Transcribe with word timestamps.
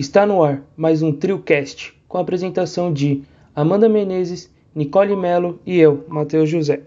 Está 0.00 0.24
no 0.24 0.42
ar 0.42 0.66
mais 0.74 1.02
um 1.02 1.12
TrioCast, 1.12 1.92
com 2.08 2.16
a 2.16 2.22
apresentação 2.22 2.90
de 2.90 3.22
Amanda 3.54 3.86
Menezes, 3.86 4.50
Nicole 4.74 5.14
Melo 5.14 5.60
e 5.66 5.78
eu, 5.78 6.06
Matheus 6.08 6.48
José. 6.48 6.86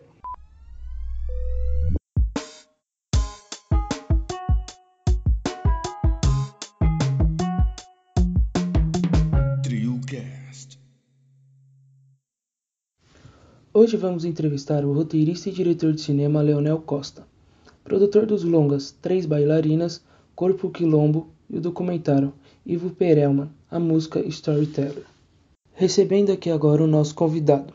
TrioCast. 9.62 10.80
Hoje 13.72 13.96
vamos 13.96 14.26
entrevistar 14.26 14.84
o 14.84 14.92
roteirista 14.92 15.50
e 15.50 15.52
diretor 15.52 15.94
de 15.94 16.02
cinema 16.02 16.42
Leonel 16.42 16.80
Costa, 16.80 17.28
produtor 17.84 18.26
dos 18.26 18.44
longas 18.44 18.92
Três 18.92 19.28
Bailarinas, 19.28 20.04
Corpo 20.36 20.72
Quilombo 20.72 21.30
e 21.48 21.58
o 21.58 21.62
documentário 21.62 22.34
Ivo 22.66 22.92
Perelman, 22.92 23.52
a 23.70 23.78
música 23.78 24.22
Storyteller. 24.22 25.06
Recebendo 25.74 26.32
aqui 26.32 26.50
agora 26.50 26.82
o 26.82 26.88
nosso 26.88 27.14
convidado. 27.14 27.74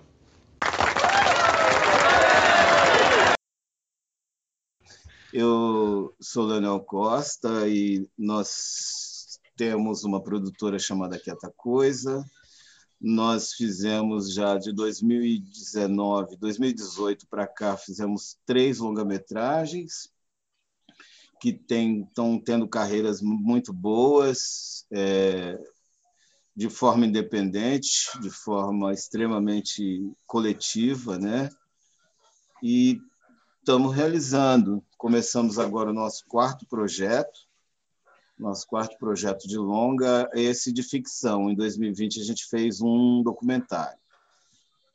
Eu 5.30 6.14
sou 6.18 6.46
Leonel 6.46 6.80
Costa 6.80 7.68
e 7.68 8.08
nós 8.16 9.38
temos 9.54 10.04
uma 10.04 10.22
produtora 10.22 10.78
chamada 10.78 11.18
Quieta 11.18 11.52
Coisa. 11.54 12.24
Nós 12.98 13.52
fizemos 13.52 14.32
já 14.32 14.56
de 14.56 14.72
2019, 14.72 16.36
2018 16.38 17.26
para 17.28 17.46
cá, 17.46 17.76
fizemos 17.76 18.38
três 18.46 18.78
longa-metragens 18.78 20.10
que 21.40 21.50
estão 21.50 22.38
tendo 22.38 22.68
carreiras 22.68 23.20
muito 23.22 23.72
boas, 23.72 24.86
é, 24.90 25.58
de 26.54 26.68
forma 26.68 27.06
independente, 27.06 28.08
de 28.20 28.30
forma 28.30 28.92
extremamente 28.92 30.12
coletiva, 30.26 31.18
né? 31.18 31.48
E 32.62 32.98
estamos 33.60 33.94
realizando. 33.94 34.84
Começamos 34.96 35.58
agora 35.58 35.90
o 35.90 35.94
nosso 35.94 36.24
quarto 36.26 36.66
projeto, 36.66 37.38
nosso 38.38 38.66
quarto 38.66 38.96
projeto 38.98 39.46
de 39.46 39.58
longa, 39.58 40.28
esse 40.34 40.72
de 40.72 40.82
ficção. 40.82 41.50
Em 41.50 41.54
2020 41.54 42.20
a 42.20 42.24
gente 42.24 42.46
fez 42.46 42.80
um 42.80 43.22
documentário. 43.22 43.98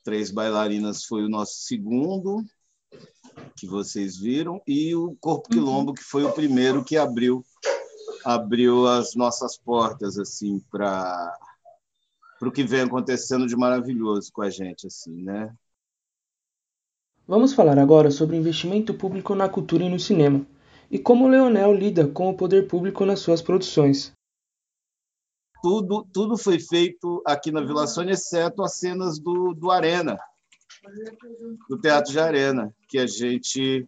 Três 0.03 0.31
bailarinas 0.31 1.05
foi 1.05 1.23
o 1.23 1.29
nosso 1.29 1.61
segundo, 1.61 2.43
que 3.55 3.67
vocês 3.67 4.17
viram, 4.17 4.61
e 4.67 4.95
o 4.95 5.15
Corpo 5.19 5.49
Quilombo, 5.49 5.93
que 5.93 6.03
foi 6.03 6.23
o 6.23 6.31
primeiro 6.31 6.83
que 6.83 6.97
abriu 6.97 7.43
abriu 8.23 8.87
as 8.87 9.15
nossas 9.15 9.57
portas 9.57 10.17
assim 10.17 10.59
para 10.71 11.37
o 12.41 12.51
que 12.51 12.63
vem 12.63 12.81
acontecendo 12.81 13.47
de 13.47 13.55
maravilhoso 13.55 14.31
com 14.31 14.41
a 14.41 14.49
gente 14.49 14.87
assim, 14.87 15.23
né? 15.23 15.53
Vamos 17.27 17.53
falar 17.53 17.77
agora 17.77 18.11
sobre 18.11 18.35
o 18.35 18.39
investimento 18.39 18.93
público 18.93 19.33
na 19.33 19.47
cultura 19.47 19.83
e 19.83 19.89
no 19.89 19.99
cinema, 19.99 20.45
e 20.91 20.99
como 20.99 21.25
o 21.25 21.29
Leonel 21.29 21.73
lida 21.73 22.07
com 22.07 22.29
o 22.29 22.35
poder 22.35 22.67
público 22.67 23.05
nas 23.05 23.19
suas 23.19 23.41
produções. 23.41 24.11
Tudo 25.61 26.05
tudo 26.11 26.37
foi 26.37 26.59
feito 26.59 27.21
aqui 27.25 27.49
na 27.49 27.61
Vila 27.61 27.87
Sônia, 27.87 28.13
exceto 28.13 28.61
as 28.61 28.77
cenas 28.77 29.17
do, 29.19 29.53
do 29.53 29.71
Arena, 29.71 30.17
do 31.69 31.79
Teatro 31.79 32.11
de 32.11 32.19
Arena, 32.19 32.73
que 32.87 32.97
a 32.97 33.07
gente 33.07 33.87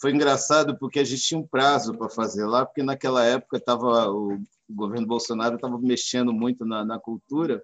foi 0.00 0.12
engraçado 0.12 0.78
porque 0.78 0.98
a 0.98 1.04
gente 1.04 1.22
tinha 1.22 1.38
um 1.38 1.46
prazo 1.46 1.96
para 1.96 2.08
fazer 2.08 2.46
lá, 2.46 2.64
porque 2.64 2.82
naquela 2.82 3.24
época 3.24 3.60
tava 3.60 4.10
o, 4.10 4.38
governo 4.68 5.06
Bolsonaro 5.06 5.56
estava 5.56 5.78
mexendo 5.78 6.32
muito 6.32 6.64
na, 6.64 6.84
na, 6.84 6.98
cultura 6.98 7.62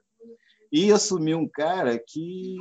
e 0.73 0.93
assumiu 0.93 1.39
um 1.39 1.49
cara 1.49 1.99
que 1.99 2.57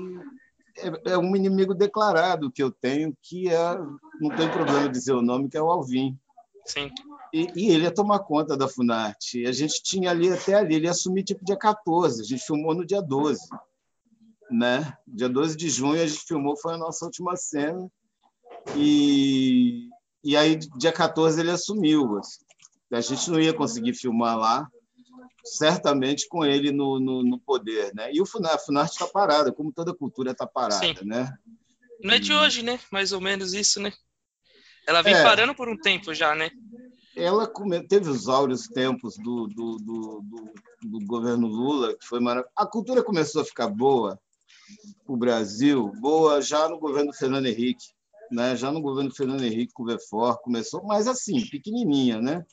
é, 0.78 1.14
é, 1.14 1.18
um 1.18 1.36
inimigo 1.36 1.74
declarado 1.74 2.52
que 2.52 2.62
eu 2.62 2.72
tenho, 2.72 3.16
que 3.22 3.50
é 3.50 3.76
não 4.22 4.30
tem 4.36 4.50
problema 4.50 4.88
dizer 4.88 5.14
o 5.14 5.22
nome, 5.22 5.50
que 5.50 5.58
é 5.58 5.62
o 5.62 5.70
Alvin. 5.70 6.18
Sim. 6.66 6.92
E, 7.34 7.48
e, 7.56 7.70
ele 7.72 7.84
ia 7.84 7.94
tomar 7.94 8.20
conta 8.20 8.56
da 8.56 8.68
Funarte. 8.68 9.46
A 9.46 9.52
gente 9.52 9.82
tinha 9.84 10.12
ali 10.12 10.32
até 10.32 10.54
ali, 10.54 10.76
ele 10.76 10.86
ia 10.86 10.92
assumir 10.92 11.24
tipo 11.24 11.44
dia 11.44 11.58
14, 11.58 12.22
a 12.22 12.26
gente 12.26 12.46
filmou 12.46 12.74
no 12.74 12.86
dia 12.86 13.02
12. 13.02 13.42
Né? 14.52 14.94
Dia 15.08 15.28
12 15.28 15.56
de 15.56 15.70
junho 15.70 16.02
a 16.02 16.06
gente 16.06 16.24
filmou, 16.26 16.58
foi 16.58 16.76
a 16.76 16.78
nossa 16.78 17.06
última 17.06 17.36
cena. 17.36 17.90
E, 18.76 19.90
e 20.24 20.36
aí, 20.36 20.56
dia 20.56 20.92
14, 20.92 21.40
ele 21.40 21.52
assumiu. 21.52 22.18
Assim. 22.18 22.44
A 22.92 23.02
gente 23.02 23.30
não 23.30 23.40
ia 23.40 23.54
conseguir 23.54 23.94
filmar 23.94 24.38
lá, 24.38 24.68
certamente 25.44 26.28
com 26.28 26.46
ele 26.46 26.72
no, 26.72 27.00
no, 27.00 27.24
no 27.24 27.40
poder. 27.40 27.94
Né? 27.94 28.12
E 28.14 28.22
o 28.22 28.26
Funarte, 28.26 28.94
está 28.94 29.08
parada, 29.08 29.52
como 29.52 29.72
toda 29.72 29.94
cultura 29.94 30.32
está 30.32 30.48
parada. 30.48 30.80
Sim. 30.80 30.96
Né? 31.04 31.32
Não 32.02 32.14
é 32.14 32.20
de 32.20 32.34
hoje, 32.34 32.64
né? 32.64 32.80
Mais 32.92 33.12
ou 33.12 33.22
menos 33.22 33.54
isso, 33.54 33.80
né? 33.80 33.92
Ela 34.88 35.02
vem 35.02 35.16
é. 35.16 35.24
parando 35.24 35.56
por 35.56 35.68
um 35.68 35.78
tempo 35.78 36.14
já, 36.14 36.36
né? 36.36 36.52
Ela 37.16 37.50
teve 37.88 38.10
os 38.10 38.28
áureos 38.28 38.68
tempos 38.68 39.16
do, 39.18 39.48
do, 39.48 39.78
do, 39.78 40.22
do, 40.22 40.54
do 40.84 41.06
governo 41.06 41.48
Lula, 41.48 41.96
que 41.98 42.06
foi 42.06 42.20
maravilhoso. 42.20 42.54
A 42.56 42.66
cultura 42.66 43.02
começou 43.02 43.42
a 43.42 43.46
ficar 43.46 43.68
boa 43.70 44.20
o 45.08 45.16
Brasil, 45.16 45.92
boa 46.00 46.42
já 46.42 46.68
no 46.68 46.80
governo 46.80 47.14
Fernando 47.14 47.46
Henrique 47.46 47.96
né? 48.32 48.56
Já 48.56 48.72
no 48.72 48.82
governo 48.82 49.14
Fernando 49.14 49.44
Henrique 49.44 49.74
Couvefor 49.74 50.40
começou, 50.42 50.84
mas 50.84 51.08
assim, 51.08 51.46
pequenininha, 51.48 52.22
né? 52.22 52.46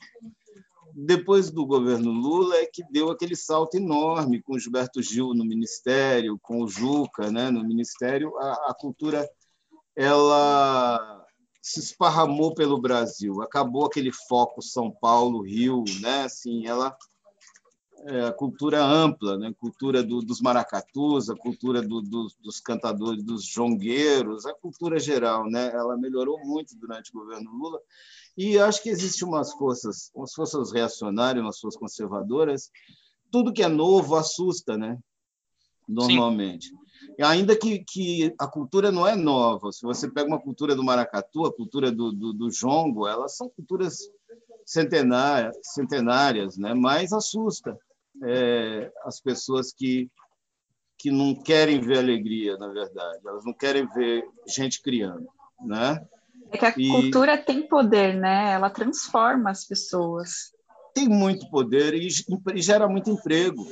Depois 0.95 1.49
do 1.49 1.65
governo 1.65 2.11
Lula 2.11 2.55
é 2.57 2.65
que 2.65 2.83
deu 2.91 3.09
aquele 3.09 3.35
salto 3.35 3.75
enorme 3.75 4.41
com 4.41 4.53
o 4.53 4.59
Gilberto 4.59 5.01
Gil 5.01 5.33
no 5.33 5.43
ministério, 5.43 6.37
com 6.41 6.61
o 6.61 6.67
Juca, 6.67 7.31
né? 7.31 7.49
No 7.49 7.63
ministério, 7.63 8.37
a, 8.37 8.69
a 8.69 8.75
cultura 8.79 9.27
ela 9.95 11.25
se 11.61 11.79
esparramou 11.79 12.53
pelo 12.53 12.79
Brasil. 12.79 13.41
Acabou 13.41 13.85
aquele 13.85 14.11
foco 14.11 14.61
São 14.61 14.91
Paulo, 14.91 15.41
Rio, 15.41 15.83
né? 16.01 16.23
Assim, 16.23 16.67
ela 16.67 16.95
a 18.27 18.31
cultura 18.33 18.83
ampla, 18.83 19.37
né? 19.37 19.53
cultura 19.57 20.03
do, 20.03 20.19
dos 20.19 20.41
maracatus, 20.41 21.29
a 21.29 21.35
cultura 21.35 21.81
do, 21.81 22.01
do, 22.01 22.27
dos 22.41 22.59
cantadores, 22.59 23.23
dos 23.23 23.45
jongueiros, 23.45 24.45
a 24.45 24.53
cultura 24.53 24.99
geral, 24.99 25.49
né? 25.49 25.71
Ela 25.73 25.97
melhorou 25.97 26.39
muito 26.45 26.75
durante 26.75 27.11
o 27.11 27.19
governo 27.19 27.51
Lula 27.51 27.79
e 28.37 28.57
acho 28.59 28.81
que 28.81 28.89
existe 28.89 29.23
umas 29.23 29.53
forças, 29.53 30.11
umas 30.13 30.33
forças 30.33 30.71
reacionárias, 30.71 31.43
umas 31.43 31.59
forças 31.59 31.79
conservadoras. 31.79 32.69
Tudo 33.31 33.53
que 33.53 33.63
é 33.63 33.67
novo 33.67 34.15
assusta, 34.15 34.77
né? 34.77 34.97
Normalmente. 35.87 36.67
Sim. 36.67 36.77
Ainda 37.23 37.55
que, 37.55 37.83
que 37.83 38.33
a 38.39 38.47
cultura 38.47 38.91
não 38.91 39.07
é 39.07 39.15
nova. 39.15 39.71
Se 39.71 39.83
você 39.83 40.09
pega 40.09 40.27
uma 40.27 40.41
cultura 40.41 40.75
do 40.75 40.83
maracatu, 40.83 41.45
a 41.45 41.53
cultura 41.53 41.91
do, 41.91 42.11
do, 42.11 42.33
do 42.33 42.49
jongo, 42.49 43.07
elas 43.07 43.35
são 43.35 43.49
culturas 43.49 43.97
centenárias, 44.65 45.55
centenárias, 45.61 46.57
né? 46.57 46.73
Mas 46.73 47.13
assusta 47.13 47.77
é, 48.23 48.91
as 49.05 49.19
pessoas 49.19 49.73
que 49.73 50.09
que 51.03 51.11
não 51.11 51.35
querem 51.35 51.81
ver 51.81 51.97
alegria, 51.97 52.57
na 52.57 52.69
verdade. 52.69 53.19
Elas 53.27 53.43
não 53.43 53.51
querem 53.51 53.85
ver 53.87 54.25
gente 54.47 54.81
criando, 54.81 55.27
né? 55.59 56.01
É 56.49 56.57
que 56.57 56.65
a 56.65 56.73
e 56.77 56.87
cultura 56.87 57.37
tem 57.37 57.67
poder, 57.67 58.15
né? 58.15 58.53
Ela 58.53 58.69
transforma 58.69 59.49
as 59.49 59.65
pessoas. 59.65 60.53
Tem 60.93 61.09
muito 61.09 61.49
poder 61.49 61.93
e, 61.93 62.07
e 62.55 62.61
gera 62.61 62.87
muito 62.87 63.09
emprego. 63.09 63.67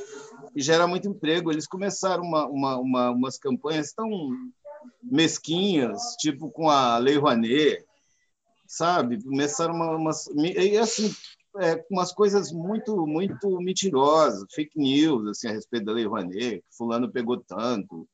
E 0.53 0.61
gera 0.61 0.85
muito 0.85 1.07
emprego. 1.07 1.50
Eles 1.50 1.67
começaram 1.67 2.22
uma, 2.23 2.45
uma, 2.47 2.78
uma, 2.78 3.11
umas 3.11 3.38
campanhas 3.38 3.94
tão 3.94 4.09
mesquinhas, 5.01 6.01
tipo 6.19 6.51
com 6.51 6.69
a 6.69 6.97
Lei 6.97 7.17
Rouanet, 7.17 7.85
sabe? 8.67 9.23
Começaram 9.23 9.73
uma, 9.73 9.95
umas... 9.95 10.28
E 10.35 10.78
assim, 10.78 11.16
é, 11.59 11.84
umas 11.89 12.13
coisas 12.13 12.51
muito 12.51 13.06
muito 13.06 13.59
mentirosas, 13.59 14.46
fake 14.53 14.78
news 14.78 15.28
assim 15.28 15.47
a 15.47 15.52
respeito 15.52 15.85
da 15.85 15.93
Lei 15.93 16.05
Rouanet, 16.05 16.64
fulano 16.70 17.11
pegou 17.11 17.37
tanto, 17.37 18.08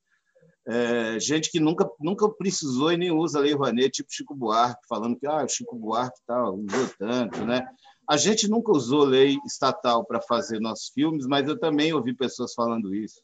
é, 0.66 1.20
gente 1.20 1.52
que 1.52 1.60
nunca 1.60 1.90
nunca 2.00 2.28
precisou 2.30 2.92
e 2.92 2.98
nem 2.98 3.12
usa 3.12 3.40
a 3.40 3.42
Lei 3.42 3.54
Rouanet, 3.54 3.92
tipo 3.92 4.12
Chico 4.12 4.36
Buarque, 4.36 4.88
falando 4.88 5.18
que 5.18 5.28
ah, 5.28 5.44
o 5.44 5.48
Chico 5.48 5.76
Buarque 5.76 6.20
tal 6.26 6.56
usou 6.56 6.90
tanto, 6.98 7.46
né? 7.46 7.66
A 8.10 8.18
gente 8.18 8.48
nunca 8.48 8.72
usou 8.72 9.04
lei 9.04 9.38
estatal 9.46 10.06
para 10.06 10.22
fazer 10.22 10.60
nossos 10.60 10.90
filmes, 10.90 11.28
mas 11.28 11.48
eu 11.48 11.60
também 11.60 11.94
ouvi 11.94 12.14
pessoas 12.14 12.54
falando 12.54 12.96
isso, 12.96 13.22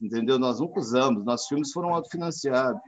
entendeu? 0.00 0.38
Nós 0.38 0.60
nunca 0.60 0.78
usamos, 0.78 1.24
nossos 1.24 1.48
filmes 1.48 1.72
foram 1.72 1.92
autofinanciados, 1.92 2.80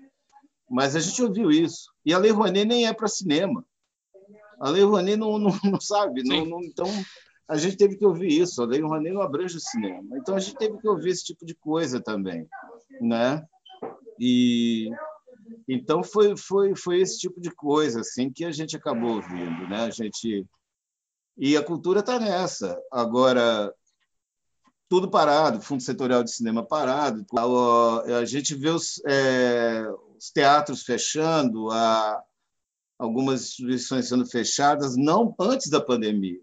mas 0.70 0.94
a 0.96 1.00
gente 1.00 1.22
ouviu 1.22 1.50
isso. 1.50 1.92
E 2.04 2.14
a 2.14 2.18
Lei 2.18 2.30
Rouanet 2.30 2.64
nem 2.64 2.86
é 2.86 2.92
para 2.92 3.08
cinema 3.08 3.64
a 4.60 4.70
Lei 4.70 4.82
Rouanet 4.82 5.16
não, 5.16 5.38
não, 5.38 5.52
não 5.64 5.80
sabe, 5.80 6.22
não, 6.22 6.44
não, 6.44 6.62
então 6.62 6.86
a 7.48 7.56
gente 7.56 7.76
teve 7.76 7.96
que 7.96 8.06
ouvir 8.06 8.40
isso. 8.40 8.62
A 8.62 8.66
Lei 8.66 8.80
Rouanet 8.80 9.12
não 9.12 9.22
abrange 9.22 9.56
o 9.56 9.60
cinema, 9.60 10.16
então 10.16 10.34
a 10.34 10.40
gente 10.40 10.56
teve 10.56 10.78
que 10.78 10.88
ouvir 10.88 11.10
esse 11.10 11.24
tipo 11.24 11.44
de 11.44 11.54
coisa 11.54 12.00
também, 12.00 12.48
né? 13.00 13.44
E 14.18 14.90
então 15.68 16.02
foi 16.02 16.36
foi 16.36 16.74
foi 16.74 17.00
esse 17.00 17.18
tipo 17.18 17.40
de 17.40 17.50
coisa 17.50 18.00
assim 18.00 18.30
que 18.30 18.44
a 18.44 18.52
gente 18.52 18.76
acabou 18.76 19.16
ouvindo, 19.16 19.68
né? 19.68 19.84
A 19.84 19.90
gente 19.90 20.46
e 21.36 21.56
a 21.56 21.62
cultura 21.62 22.00
está 22.00 22.18
nessa. 22.18 22.80
Agora 22.92 23.72
tudo 24.88 25.10
parado, 25.10 25.60
Fundo 25.60 25.82
Setorial 25.82 26.22
de 26.22 26.30
Cinema 26.30 26.64
parado. 26.64 27.24
A 28.16 28.24
gente 28.24 28.54
vê 28.54 28.70
os, 28.70 29.02
é, 29.06 29.84
os 30.16 30.30
teatros 30.30 30.82
fechando, 30.82 31.70
a, 31.70 32.22
algumas 32.98 33.42
instituições 33.42 34.08
sendo 34.08 34.26
fechadas, 34.26 34.96
não 34.96 35.34
antes 35.38 35.68
da 35.68 35.80
pandemia. 35.80 36.40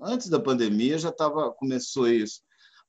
Antes 0.00 0.28
da 0.28 0.38
pandemia 0.38 0.98
já 0.98 1.10
tava, 1.10 1.50
começou 1.52 2.08
isso. 2.08 2.40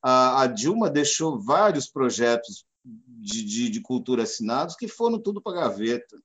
A, 0.01 0.43
a 0.43 0.47
Dilma 0.47 0.89
deixou 0.89 1.39
vários 1.39 1.89
projetos 1.89 2.65
de, 2.83 3.43
de, 3.43 3.69
de, 3.69 3.81
cultura 3.81 4.23
assinados 4.23 4.75
que 4.75 4.87
foram 4.87 5.19
tudo 5.19 5.41
para 5.41 5.61
gaveta. 5.61 6.17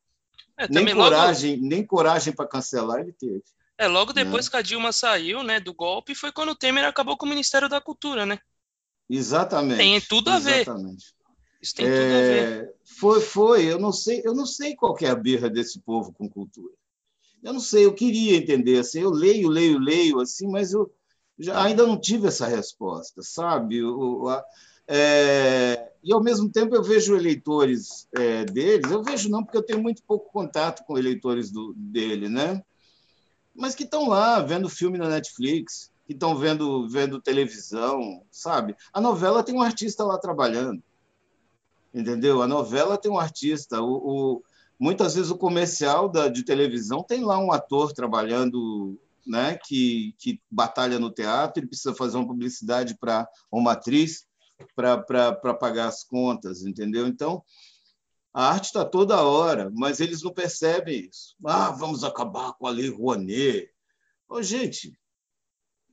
É, 0.56 0.68
nem, 0.68 0.94
coragem, 0.94 1.56
logo... 1.56 1.68
nem 1.68 1.86
coragem 1.86 2.32
para 2.32 2.48
cancelar 2.48 3.00
ele 3.00 3.12
teve. 3.12 3.42
É, 3.76 3.88
logo 3.88 4.12
né? 4.12 4.24
depois 4.24 4.46
né? 4.46 4.50
que 4.50 4.56
a 4.56 4.62
Dilma 4.62 4.92
saiu 4.92 5.42
né, 5.42 5.58
do 5.58 5.74
golpe, 5.74 6.14
foi 6.14 6.30
quando 6.30 6.50
o 6.50 6.54
Temer 6.54 6.84
acabou 6.84 7.16
com 7.16 7.26
o 7.26 7.28
Ministério 7.28 7.68
da 7.68 7.80
Cultura, 7.80 8.24
né? 8.24 8.38
Exatamente. 9.10 9.78
Tem 9.78 10.00
tudo 10.00 10.30
a 10.30 10.38
ver. 10.38 10.64
Isso 11.64 11.74
tem 11.74 11.86
é, 11.86 11.90
tudo 11.90 12.14
a 12.14 12.20
ver. 12.20 12.74
Foi, 12.84 13.20
foi. 13.22 13.64
Eu 13.72 13.78
não 13.78 13.90
sei, 13.90 14.20
eu 14.22 14.34
não 14.34 14.44
sei 14.44 14.76
qual 14.76 14.94
é 15.00 15.06
a 15.06 15.14
birra 15.14 15.48
desse 15.48 15.80
povo 15.80 16.12
com 16.12 16.28
cultura. 16.28 16.74
Eu 17.42 17.54
não 17.54 17.60
sei, 17.60 17.86
eu 17.86 17.94
queria 17.94 18.36
entender 18.36 18.78
assim, 18.78 19.00
eu 19.00 19.10
leio, 19.10 19.48
leio, 19.48 19.78
leio 19.78 20.20
assim, 20.20 20.46
mas 20.46 20.74
eu 20.74 20.92
já, 21.38 21.62
ainda 21.62 21.86
não 21.86 21.98
tive 21.98 22.28
essa 22.28 22.46
resposta, 22.46 23.22
sabe? 23.22 23.82
O, 23.82 24.28
a, 24.28 24.44
é, 24.86 25.90
e 26.02 26.12
ao 26.12 26.22
mesmo 26.22 26.50
tempo 26.50 26.74
eu 26.74 26.82
vejo 26.82 27.16
eleitores 27.16 28.06
é, 28.14 28.44
deles, 28.44 28.90
eu 28.90 29.02
vejo 29.02 29.30
não 29.30 29.42
porque 29.42 29.56
eu 29.56 29.62
tenho 29.62 29.82
muito 29.82 30.02
pouco 30.02 30.30
contato 30.30 30.84
com 30.84 30.98
eleitores 30.98 31.50
do, 31.50 31.72
dele, 31.74 32.28
né? 32.28 32.62
Mas 33.54 33.74
que 33.74 33.84
estão 33.84 34.08
lá 34.08 34.40
vendo 34.40 34.68
filme 34.68 34.98
na 34.98 35.08
Netflix, 35.08 35.90
que 36.06 36.12
estão 36.12 36.36
vendo, 36.36 36.88
vendo 36.88 37.20
televisão, 37.20 38.22
sabe? 38.30 38.76
A 38.92 39.00
novela 39.00 39.42
tem 39.42 39.54
um 39.54 39.62
artista 39.62 40.04
lá 40.04 40.18
trabalhando, 40.18 40.82
entendeu? 41.94 42.42
A 42.42 42.48
novela 42.48 42.98
tem 42.98 43.10
um 43.10 43.18
artista. 43.18 43.80
O, 43.80 43.94
o 44.36 44.42
muitas 44.78 45.14
vezes 45.14 45.30
o 45.30 45.38
comercial 45.38 46.08
da, 46.08 46.28
de 46.28 46.42
televisão 46.42 47.02
tem 47.02 47.24
lá 47.24 47.38
um 47.38 47.52
ator 47.52 47.92
trabalhando, 47.92 49.00
né? 49.24 49.56
Que, 49.64 50.14
que 50.18 50.40
batalha 50.50 50.98
no 50.98 51.10
teatro, 51.10 51.60
ele 51.60 51.68
precisa 51.68 51.94
fazer 51.94 52.16
uma 52.16 52.26
publicidade 52.26 52.96
para 52.98 53.28
uma 53.50 53.72
atriz 53.72 54.26
para 54.74 55.54
pagar 55.54 55.88
as 55.88 56.02
contas, 56.04 56.64
entendeu? 56.64 57.06
Então 57.06 57.42
a 58.32 58.50
arte 58.50 58.66
está 58.66 58.84
toda 58.84 59.22
hora, 59.22 59.70
mas 59.72 60.00
eles 60.00 60.22
não 60.22 60.32
percebem 60.32 61.08
isso. 61.08 61.36
Ah, 61.46 61.70
vamos 61.70 62.02
acabar 62.02 62.52
com 62.54 62.66
a 62.66 62.70
Lei 62.70 62.88
Rouanet. 62.90 63.70
Gente, 64.40 64.98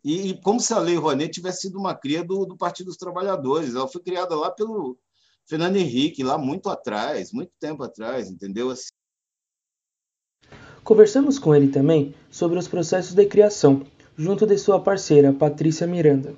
e, 0.03 0.29
e, 0.29 0.41
como 0.41 0.59
se 0.59 0.73
a 0.73 0.79
Lei 0.79 0.95
Rouanet 0.95 1.31
tivesse 1.31 1.61
sido 1.61 1.77
uma 1.77 1.93
cria 1.93 2.23
do, 2.23 2.45
do 2.45 2.57
Partido 2.57 2.87
dos 2.87 2.97
Trabalhadores. 2.97 3.75
Ela 3.75 3.87
foi 3.87 4.01
criada 4.01 4.35
lá 4.35 4.49
pelo 4.49 4.97
Fernando 5.47 5.75
Henrique, 5.75 6.23
lá 6.23 6.37
muito 6.37 6.69
atrás, 6.69 7.31
muito 7.31 7.51
tempo 7.59 7.83
atrás, 7.83 8.29
entendeu? 8.29 8.69
Assim. 8.69 8.89
Conversamos 10.83 11.37
com 11.37 11.53
ele 11.53 11.69
também 11.69 12.15
sobre 12.29 12.57
os 12.57 12.67
processos 12.67 13.13
de 13.13 13.25
criação, 13.25 13.85
junto 14.17 14.47
de 14.47 14.57
sua 14.57 14.81
parceira, 14.81 15.33
Patrícia 15.33 15.85
Miranda. 15.85 16.35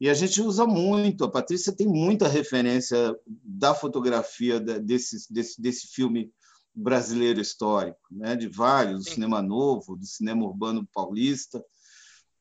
E 0.00 0.08
a 0.08 0.14
gente 0.14 0.40
usa 0.40 0.66
muito, 0.66 1.24
a 1.24 1.30
Patrícia 1.30 1.76
tem 1.76 1.86
muita 1.86 2.26
referência 2.26 3.14
da 3.26 3.74
fotografia 3.74 4.58
desse, 4.58 5.30
desse, 5.30 5.60
desse 5.60 5.88
filme 5.88 6.32
brasileiro 6.74 7.40
histórico, 7.40 8.00
né? 8.10 8.34
de 8.34 8.48
vários, 8.48 9.04
do 9.04 9.10
cinema 9.10 9.42
novo, 9.42 9.96
do 9.96 10.06
cinema 10.06 10.44
urbano 10.44 10.88
paulista. 10.94 11.62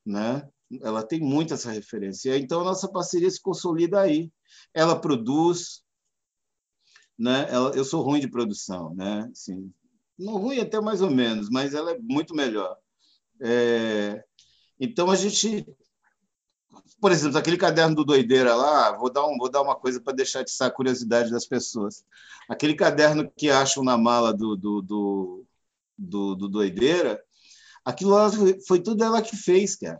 Né? 0.05 0.47
Ela 0.81 1.03
tem 1.03 1.19
muito 1.19 1.53
essa 1.53 1.71
referência. 1.71 2.37
Então, 2.37 2.61
a 2.61 2.65
nossa 2.65 2.87
parceria 2.87 3.29
se 3.29 3.41
consolida 3.41 3.99
aí. 3.99 4.31
Ela 4.73 4.99
produz. 4.99 5.83
Né? 7.17 7.47
Ela, 7.49 7.71
eu 7.75 7.83
sou 7.83 8.01
ruim 8.01 8.19
de 8.19 8.29
produção, 8.29 8.93
né? 8.95 9.27
Assim, 9.31 9.73
não 10.17 10.37
ruim 10.37 10.59
até 10.59 10.79
mais 10.79 11.01
ou 11.01 11.09
menos, 11.09 11.49
mas 11.49 11.73
ela 11.73 11.91
é 11.91 11.99
muito 11.99 12.35
melhor. 12.35 12.77
É, 13.41 14.23
então, 14.79 15.09
a 15.09 15.15
gente 15.15 15.65
por 16.99 17.11
exemplo, 17.11 17.37
aquele 17.37 17.57
caderno 17.57 17.95
do 17.95 18.05
Doideira 18.05 18.55
lá, 18.55 18.91
vou 18.97 19.11
dar, 19.11 19.25
um, 19.25 19.37
vou 19.37 19.49
dar 19.49 19.61
uma 19.61 19.75
coisa 19.75 20.01
para 20.01 20.13
deixar 20.13 20.43
de 20.43 20.51
a 20.59 20.69
curiosidade 20.69 21.31
das 21.31 21.45
pessoas. 21.45 22.03
Aquele 22.47 22.75
caderno 22.75 23.31
que 23.37 23.49
acham 23.49 23.83
na 23.83 23.97
mala 23.97 24.33
do, 24.33 24.55
do, 24.55 24.81
do, 24.81 25.45
do, 25.97 26.35
do 26.35 26.49
Doideira, 26.49 27.21
aquilo 27.85 28.15
foi 28.67 28.81
tudo 28.81 29.03
ela 29.03 29.21
que 29.21 29.35
fez, 29.35 29.75
cara. 29.75 29.99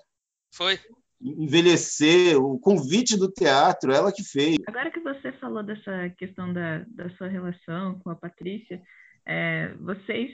Foi. 0.52 0.80
Envelhecer, 1.22 2.38
o 2.38 2.58
convite 2.60 3.18
do 3.18 3.30
teatro, 3.30 3.92
ela 3.92 4.12
que 4.12 4.24
fez. 4.24 4.58
Agora 4.68 4.90
que 4.90 5.02
você 5.02 5.32
falou 5.34 5.62
dessa 5.62 6.10
questão 6.18 6.54
da, 6.54 6.86
da 6.88 7.10
sua 7.18 7.28
relação 7.28 8.00
com 8.00 8.10
a 8.10 8.16
Patrícia, 8.16 8.82
é, 9.26 9.74
vocês 9.80 10.32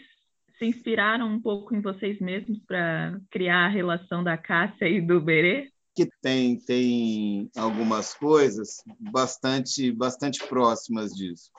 se 0.60 0.66
inspiraram 0.66 1.28
um 1.28 1.42
pouco 1.42 1.76
em 1.76 1.82
vocês 1.82 2.20
mesmos 2.20 2.60
para 2.68 3.20
criar 3.32 3.66
a 3.66 3.70
relação 3.70 4.24
da 4.24 4.38
Cássia 4.38 4.88
e 4.88 5.02
do 5.02 5.20
Berê? 5.20 5.70
que 5.96 6.10
tem, 6.22 6.60
tem 6.60 7.50
algumas 7.56 8.14
coisas 8.14 8.84
bastante, 9.00 9.92
bastante 9.94 10.46
próximas 10.46 11.14
disso. 11.14 11.50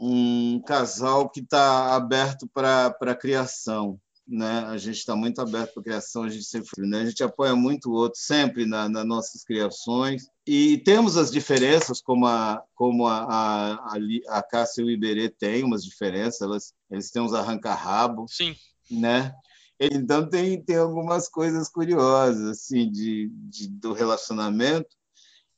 Um 0.00 0.62
casal 0.62 1.28
que 1.28 1.40
está 1.40 1.94
aberto 1.94 2.48
para 2.54 2.94
a 3.00 3.14
criação. 3.14 4.00
Né? 4.30 4.60
A 4.66 4.76
gente 4.76 4.98
está 4.98 5.16
muito 5.16 5.40
aberto 5.40 5.72
para 5.72 5.80
a 5.80 5.84
criação, 5.84 6.22
a 6.22 6.28
gente 6.28 6.44
sempre, 6.44 6.86
né? 6.86 7.00
a 7.00 7.06
gente 7.06 7.20
apoia 7.24 7.56
muito 7.56 7.90
o 7.90 7.94
outro 7.94 8.20
sempre 8.20 8.64
na, 8.64 8.88
nas 8.88 9.04
nossas 9.04 9.42
criações 9.42 10.28
e 10.46 10.78
temos 10.84 11.16
as 11.16 11.32
diferenças, 11.32 12.00
como 12.00 12.28
a 12.28 12.62
como 12.76 13.08
a, 13.08 13.24
a, 13.24 13.96
a 14.28 14.42
Cássia 14.42 14.82
e 14.82 14.84
o 14.84 14.90
Iberê 14.90 15.28
têm 15.28 15.64
umas 15.64 15.84
diferenças, 15.84 16.42
elas, 16.42 16.72
eles 16.88 17.10
têm 17.10 17.20
uns 17.20 17.34
arranca-rabo, 17.34 18.26
Sim. 18.28 18.54
né? 18.88 19.34
Então 19.80 20.28
tem, 20.28 20.62
tem 20.62 20.76
algumas 20.76 21.28
coisas 21.28 21.68
curiosas 21.68 22.46
assim 22.46 22.88
de, 22.88 23.28
de, 23.32 23.68
do 23.68 23.92
relacionamento 23.92 24.90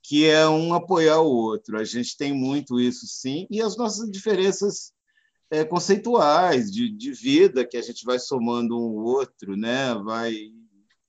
que 0.02 0.24
é 0.24 0.48
um 0.48 0.72
apoiar 0.72 1.20
o 1.20 1.30
outro. 1.30 1.78
A 1.78 1.84
gente 1.84 2.16
tem 2.16 2.32
muito 2.32 2.80
isso 2.80 3.06
sim 3.06 3.46
e 3.50 3.60
as 3.60 3.76
nossas 3.76 4.10
diferenças 4.10 4.92
é, 5.52 5.64
conceituais 5.64 6.70
de, 6.72 6.88
de 6.88 7.12
vida 7.12 7.66
que 7.66 7.76
a 7.76 7.82
gente 7.82 8.04
vai 8.04 8.18
somando 8.18 8.74
um 8.76 8.94
outro, 9.02 9.56
né? 9.56 9.94
Vai 9.94 10.34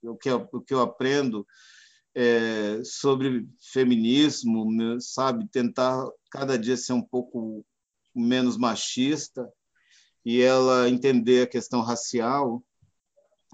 o 0.03 0.17
que 0.17 0.29
eu, 0.29 0.49
o 0.51 0.61
que 0.61 0.73
eu 0.73 0.81
aprendo 0.81 1.47
é, 2.13 2.81
sobre 2.83 3.47
feminismo, 3.71 4.67
sabe, 4.99 5.47
tentar 5.47 6.05
cada 6.29 6.59
dia 6.59 6.75
ser 6.75 6.91
um 6.93 7.01
pouco 7.01 7.65
menos 8.13 8.57
machista 8.57 9.49
e 10.25 10.41
ela 10.41 10.89
entender 10.89 11.43
a 11.43 11.47
questão 11.47 11.81
racial 11.81 12.61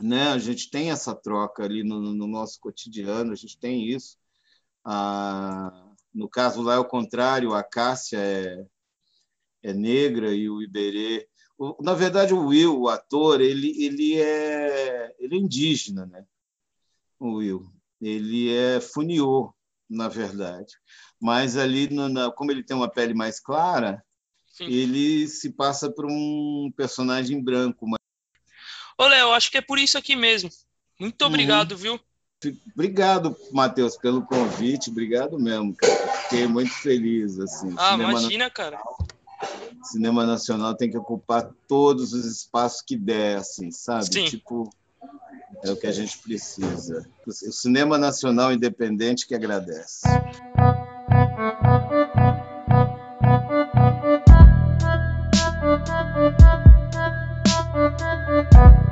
né? 0.02 0.30
A 0.30 0.38
gente 0.38 0.70
tem 0.70 0.92
essa 0.92 1.13
troca 1.13 1.63
ali 1.63 1.84
no, 1.84 2.00
no 2.00 2.28
nosso 2.28 2.60
cotidiano, 2.60 3.32
a 3.32 3.36
gente 3.36 3.58
tem 3.60 3.88
isso. 3.88 4.18
Ah, 4.84 5.92
no 6.13 6.30
caso 6.30 6.62
lá 6.62 6.75
é 6.75 6.80
o 6.80 6.86
contrário, 6.86 7.54
a 7.54 7.63
Cássia 7.63 8.18
é, 8.18 8.66
é 9.63 9.74
negra 9.74 10.34
e 10.34 10.50
o 10.50 10.62
Iberê. 10.62 11.28
Na 11.82 11.94
verdade, 11.94 12.34
o 12.34 12.48
Will, 12.48 12.80
o 12.80 12.88
ator, 12.88 13.42
ele, 13.42 13.84
ele, 13.84 14.20
é, 14.20 15.13
ele 15.20 15.36
é 15.36 15.39
indígena, 15.39 16.06
né? 16.06 16.24
O 17.20 17.36
Will. 17.36 17.70
Ele 18.01 18.54
é 18.56 18.80
funiô, 18.80 19.54
na 19.89 20.08
verdade. 20.08 20.74
Mas 21.20 21.58
ali, 21.58 21.89
no, 21.89 22.08
na, 22.08 22.32
como 22.32 22.51
ele 22.51 22.63
tem 22.63 22.78
uma 22.78 22.89
pele 22.89 23.13
mais 23.13 23.42
clara, 23.42 24.01
Sim. 24.48 24.66
ele 24.66 25.28
se 25.28 25.51
passa 25.51 25.92
por 25.92 26.06
um 26.06 26.72
personagem 26.78 27.44
branco, 27.44 27.86
Ô, 29.00 29.08
Léo, 29.08 29.32
acho 29.32 29.50
que 29.50 29.58
é 29.58 29.62
por 29.62 29.80
isso 29.80 29.98
aqui 29.98 30.13
mesmo. 30.13 30.50
Muito 31.00 31.22
uhum. 31.22 31.30
obrigado, 31.30 31.72
uhum. 31.72 31.78
viu? 31.78 32.00
Obrigado, 32.74 33.36
Matheus, 33.54 33.96
pelo 33.96 34.25
convite. 34.25 34.89
Obrigado 34.89 35.39
mesmo, 35.39 35.74
cara. 35.74 36.08
Fiquei 36.24 36.46
muito 36.46 36.72
feliz. 36.72 37.39
Assim. 37.39 37.74
Ah, 37.78 37.92
Cinema 37.92 38.12
imagina, 38.12 38.46
nacional, 38.46 38.51
cara. 38.51 38.80
Cinema 39.84 40.25
Nacional 40.25 40.75
tem 40.75 40.89
que 40.89 40.98
ocupar 40.98 41.50
todos 41.67 42.13
os 42.13 42.25
espaços 42.25 42.81
que 42.81 42.98
der, 42.98 43.38
assim, 43.38 43.72
sabe? 43.72 44.05
Sim. 44.05 44.25
Tipo, 44.25 44.69
é 45.63 45.72
o 45.72 45.77
que 45.77 45.88
a 45.88 45.91
gente 45.91 46.17
precisa. 46.19 47.05
O 47.25 47.31
cinema 47.31 47.98
nacional 47.98 48.51
independente 48.51 49.27
que 49.27 49.36
agradece. 49.36 50.08